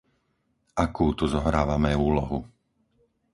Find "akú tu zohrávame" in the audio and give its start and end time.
0.83-1.91